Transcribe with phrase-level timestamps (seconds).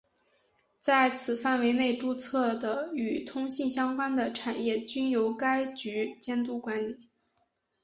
[0.79, 7.11] 在此范围内注册的与通信相关的产业均由该局监督管理。